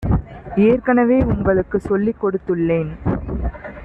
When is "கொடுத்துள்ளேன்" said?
2.21-2.91